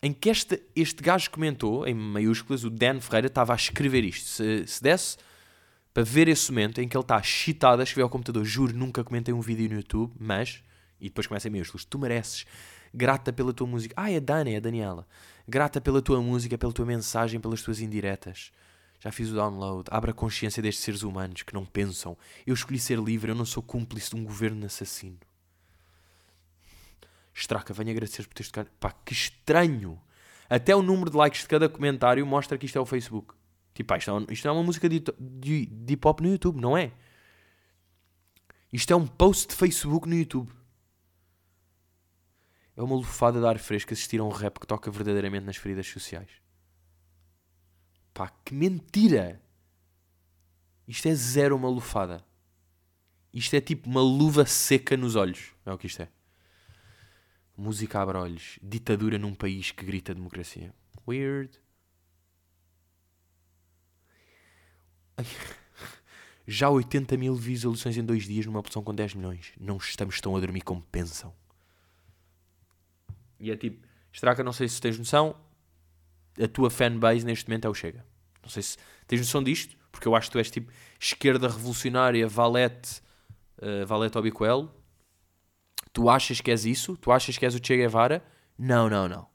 [0.01, 4.27] em que este, este gajo comentou, em maiúsculas, o Dan Ferreira estava a escrever isto.
[4.27, 5.17] Se, se desse
[5.93, 9.03] para ver esse momento em que ele está excitado a escrever ao computador, juro, nunca
[9.03, 10.63] comentei um vídeo no YouTube, mas,
[10.99, 12.45] e depois começa em maiúsculas, tu mereces,
[12.93, 13.93] grata pela tua música.
[13.97, 15.07] Ah, é a Dani, é a Daniela.
[15.47, 18.51] Grata pela tua música, pela tua mensagem, pelas tuas indiretas.
[18.99, 19.89] Já fiz o download.
[19.91, 22.17] Abre a consciência destes seres humanos que não pensam.
[22.45, 25.17] Eu escolhi ser livre, eu não sou cúmplice de um governo assassino.
[27.33, 28.69] Estraca, venho agradecer por teres tocado.
[28.79, 29.99] Pá, que estranho!
[30.49, 33.33] Até o número de likes de cada comentário mostra que isto é o Facebook.
[33.73, 36.61] Tipo, pá, isto, é, isto é uma música de, de, de hip hop no YouTube,
[36.61, 36.91] não é?
[38.71, 40.51] Isto é um post de Facebook no YouTube.
[42.75, 45.87] É uma lufada de ar fresco assistir a um rap que toca verdadeiramente nas feridas
[45.87, 46.29] sociais.
[48.13, 49.41] Pá, que mentira!
[50.87, 52.23] Isto é zero uma lufada.
[53.33, 55.53] Isto é tipo uma luva seca nos olhos.
[55.65, 56.09] É o que isto é.
[57.55, 58.59] Música abre olhos.
[58.61, 60.73] Ditadura num país que grita democracia.
[61.07, 61.59] Weird.
[66.45, 69.53] Já 80 mil visualizações em dois dias numa opção com 10 milhões.
[69.59, 71.33] Não estamos tão a dormir como pensam.
[73.39, 75.35] E é tipo, Straca, não sei se tens noção,
[76.41, 78.05] a tua fanbase neste momento é o Chega.
[78.41, 82.27] Não sei se tens noção disto, porque eu acho que tu és tipo esquerda revolucionária,
[82.27, 83.01] valete,
[83.57, 84.73] uh, valete Obicoelo.
[85.93, 86.97] Tu achas que és isso?
[86.97, 88.25] Tu achas que és o Che Guevara?
[88.57, 89.27] Não, não, não.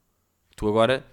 [0.55, 1.05] Tu agora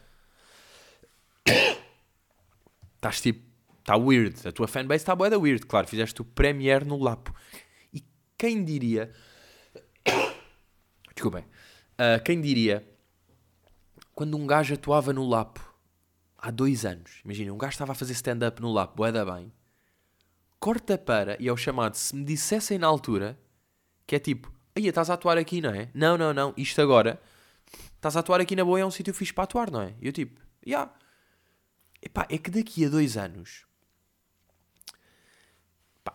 [2.97, 3.47] estás tipo
[3.87, 4.49] Está weird.
[4.49, 5.65] A tua fanbase está boa da weird.
[5.65, 7.33] Claro, fizeste o Premiere no Lapo.
[7.95, 8.05] E
[8.37, 9.13] quem diria...
[11.15, 11.45] Desculpem.
[11.93, 12.85] Uh, quem diria...
[14.13, 15.73] Quando um gajo atuava no Lapo
[16.37, 17.21] há dois anos.
[17.25, 19.53] Imagina, um gajo estava a fazer stand-up no Lapo, boeda bem.
[20.59, 23.39] Corta para, e é o chamado, se me dissessem na altura,
[24.05, 25.89] que é tipo, aí estás a atuar aqui, não é?
[25.95, 27.21] Não, não, não, isto agora,
[27.95, 29.95] estás a atuar aqui na boa, é um sítio fixe para atuar, não é?
[30.01, 30.79] E eu tipo, já.
[30.79, 30.95] Yeah.
[32.03, 33.67] Epá, é que daqui a dois anos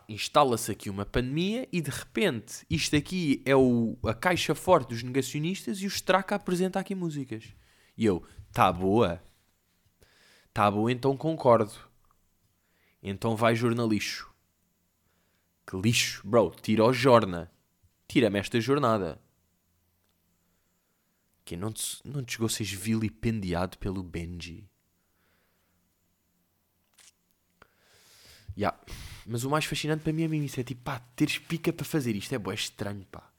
[0.08, 5.02] instala-se aqui uma pandemia e de repente isto aqui é o, a caixa forte dos
[5.02, 7.54] negacionistas e o Straka apresenta aqui músicas.
[7.94, 9.22] E eu, tá boa?
[10.52, 11.74] Tá boa, então concordo.
[13.02, 14.32] Então vai jornalixo.
[15.66, 17.51] Que lixo, bro, tira o jorna.
[18.12, 19.18] Tira-me esta jornada.
[21.46, 24.68] Que não te, não te chegou a ser vilipendiado pelo Benji.
[28.54, 28.78] Yeah.
[29.26, 30.60] Mas o mais fascinante para mim é mesmo isso.
[30.60, 32.34] É tipo, pá, teres pica para fazer isto.
[32.34, 33.32] É boé estranho, pá.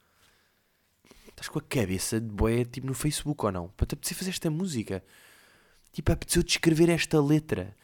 [1.28, 3.70] Estás com a cabeça de boé, tipo, no Facebook ou não?
[3.70, 5.06] Para te apetecer fazer esta música.
[5.92, 7.78] Tipo, apeteceu-te escrever esta letra.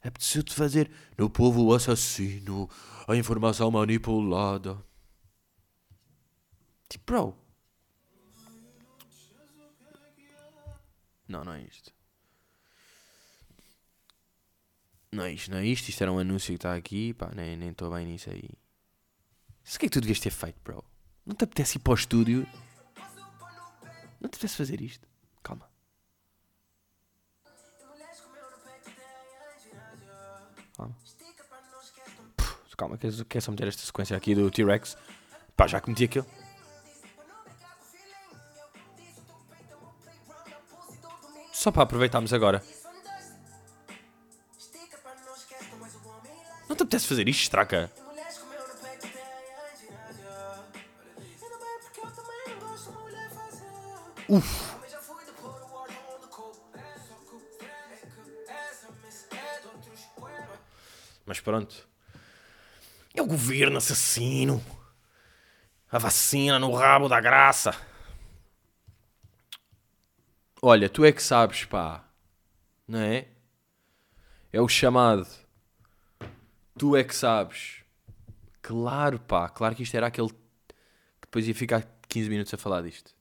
[0.00, 2.70] Apeteceu-te fazer no povo assassino,
[3.08, 4.80] a informação manipulada.
[6.92, 7.38] Tipo, bro.
[11.26, 11.90] Não, não é isto.
[15.10, 15.88] Não é isto, não é isto.
[15.88, 17.14] Isto era um anúncio que está aqui.
[17.14, 18.50] Pá, nem estou bem nisso aí.
[19.64, 20.84] Isso que é que tu devias ter feito, bro?
[21.24, 22.46] Não te apetece ir para o estúdio?
[24.20, 25.08] Não te apetece fazer isto?
[25.42, 25.70] Calma.
[30.76, 30.96] Calma.
[32.76, 34.98] Calma, quer, só meter esta sequência aqui do T-Rex?
[35.56, 36.26] Pá, já que meti aquilo.
[41.62, 42.60] Só para aproveitarmos agora.
[46.68, 47.88] Não te apetece fazer isto, estraca?
[54.28, 54.74] Uf.
[61.24, 61.88] Mas pronto.
[63.14, 64.60] É o governo assassino.
[65.92, 67.91] A vacina no rabo da graça.
[70.64, 72.08] Olha, tu é que sabes, pá.
[72.86, 73.26] Não é?
[74.52, 75.26] É o chamado
[76.78, 77.82] Tu é que sabes.
[78.62, 79.48] Claro, pá.
[79.48, 80.36] Claro que isto era aquele que
[81.22, 83.12] depois ia ficar 15 minutos a falar disto.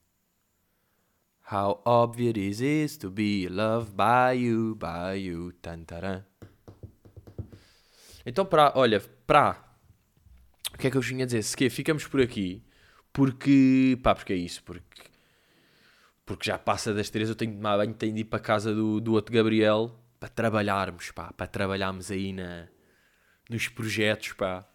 [1.51, 6.23] How obvious is to be loved by you, by you, tantaran.
[8.23, 9.59] Então, para, olha, para.
[10.73, 11.41] O que é que eu vinha a dizer?
[11.41, 12.63] Se que ficamos por aqui,
[13.11, 15.10] porque, pá, porque é isso, porque,
[16.35, 18.41] porque já passa das três, eu tenho de tomar banho, tenho de ir para a
[18.41, 22.67] casa do, do outro Gabriel para trabalharmos, pá, para trabalharmos aí na,
[23.49, 24.65] nos projetos, pá.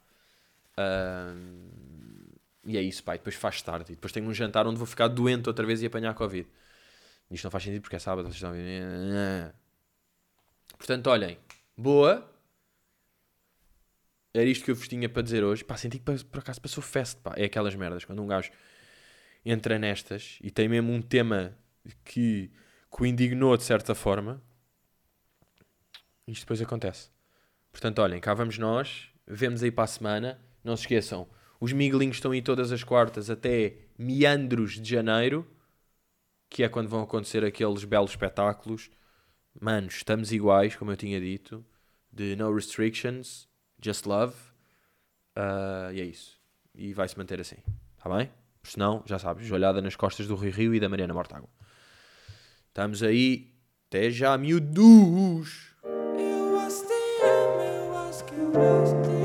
[0.76, 1.96] Uh,
[2.66, 3.14] e é isso, pá.
[3.14, 3.92] E depois faz tarde.
[3.92, 6.48] E depois tenho um jantar onde vou ficar doente outra vez e apanhar Covid.
[7.30, 9.54] Isto não faz sentido porque é sábado, vocês estão a ver.
[10.76, 11.38] Portanto, olhem.
[11.76, 12.28] Boa.
[14.34, 15.64] Era isto que eu vos tinha para dizer hoje.
[15.64, 17.34] Pá, senti que por acaso passou fest, pá.
[17.36, 18.04] É aquelas merdas.
[18.04, 18.50] Quando um gajo
[19.46, 21.56] entra nestas e tem mesmo um tema
[22.04, 22.50] que,
[22.90, 24.42] que o indignou de certa forma.
[26.26, 27.10] Isto depois acontece.
[27.70, 29.08] Portanto, olhem, cá vamos nós.
[29.26, 30.40] Vemos aí para a semana.
[30.64, 31.28] Não se esqueçam,
[31.60, 35.48] os miguelinhos estão aí todas as quartas até meandros de janeiro,
[36.50, 38.90] que é quando vão acontecer aqueles belos espetáculos.
[39.60, 41.64] Manos, estamos iguais, como eu tinha dito.
[42.12, 43.48] De no restrictions,
[43.82, 44.34] just love.
[45.36, 46.40] Uh, e é isso.
[46.74, 47.56] E vai se manter assim.
[47.96, 48.30] Está bem?
[48.66, 51.48] Se não, já sabes, olhada nas costas do Rio Rio e da Mariana Mortágua.
[52.68, 53.54] Estamos aí.
[53.88, 55.76] Até já, miúdos!
[58.44, 59.15] Eu